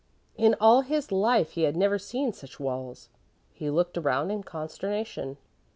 In 0.35 0.55
all 0.59 0.81
his 0.81 1.11
life 1.11 1.51
he 1.51 1.61
had 1.61 1.77
never 1.77 1.99
seen 1.99 2.33
such 2.33 2.59
walls. 2.59 3.09
He 3.53 3.69
looked 3.69 3.99
around 3.99 4.31
in 4.31 4.41
consternation. 4.41 5.37